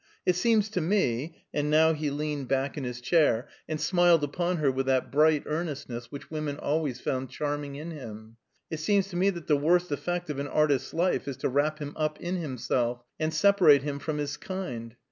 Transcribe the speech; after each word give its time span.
It 0.25 0.35
seems 0.35 0.67
to 0.69 0.81
me," 0.81 1.45
and 1.53 1.69
now 1.69 1.93
he 1.93 2.09
leaned 2.09 2.47
back 2.47 2.75
in 2.75 2.83
his 2.83 3.01
chair, 3.01 3.47
and 3.69 3.79
smiled 3.79 4.23
upon 4.23 4.57
her 4.57 4.71
with 4.71 4.87
that 4.87 5.11
bright 5.11 5.43
earnestness 5.45 6.11
which 6.11 6.31
women 6.31 6.57
always 6.57 6.99
found 6.99 7.29
charming 7.29 7.75
in 7.75 7.91
him, 7.91 8.37
"it 8.71 8.79
seems 8.79 9.09
to 9.09 9.15
me 9.15 9.29
that 9.29 9.45
the 9.45 9.55
worst 9.57 9.91
effect 9.91 10.31
of 10.31 10.39
an 10.39 10.47
artist's 10.47 10.95
life 10.95 11.27
is 11.27 11.37
to 11.37 11.49
wrap 11.49 11.77
him 11.77 11.93
up 11.95 12.19
in 12.19 12.37
himself, 12.37 13.03
and 13.19 13.31
separate 13.31 13.83
him 13.83 13.99
from 13.99 14.17
his 14.17 14.37
kind. 14.37 14.95